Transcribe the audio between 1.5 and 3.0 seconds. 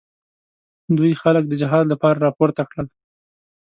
جهاد لپاره راپورته کړل.